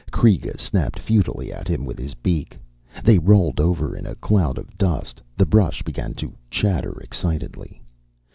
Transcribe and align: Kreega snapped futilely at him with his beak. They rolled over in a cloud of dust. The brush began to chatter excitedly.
Kreega 0.11 0.59
snapped 0.59 0.97
futilely 0.97 1.53
at 1.53 1.67
him 1.67 1.85
with 1.85 1.99
his 1.99 2.15
beak. 2.15 2.57
They 3.03 3.19
rolled 3.19 3.59
over 3.59 3.95
in 3.95 4.07
a 4.07 4.15
cloud 4.15 4.57
of 4.57 4.75
dust. 4.75 5.21
The 5.37 5.45
brush 5.45 5.83
began 5.83 6.15
to 6.15 6.33
chatter 6.49 6.99
excitedly. 7.01 7.83